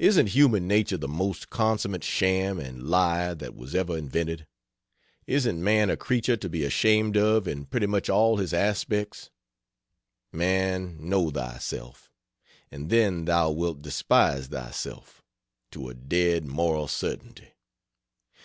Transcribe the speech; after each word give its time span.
Isn't 0.00 0.30
human 0.30 0.66
nature 0.66 0.96
the 0.96 1.06
most 1.06 1.48
consummate 1.48 2.02
sham 2.02 2.58
and 2.58 2.82
lie 2.88 3.32
that 3.32 3.54
was 3.54 3.76
ever 3.76 3.96
invented? 3.96 4.48
Isn't 5.28 5.62
man 5.62 5.88
a 5.88 5.96
creature 5.96 6.36
to 6.36 6.48
be 6.48 6.64
ashamed 6.64 7.16
of 7.16 7.46
in 7.46 7.66
pretty 7.66 7.86
much 7.86 8.10
all 8.10 8.38
his 8.38 8.52
aspects? 8.52 9.30
Man, 10.32 10.96
"know 11.08 11.30
thyself" 11.30 12.10
and 12.72 12.90
then 12.90 13.24
thou 13.26 13.52
wilt 13.52 13.82
despise 13.82 14.48
thyself, 14.48 15.22
to 15.70 15.88
a 15.90 15.94
dead 15.94 16.44
moral 16.44 16.88
certainty. 16.88 17.52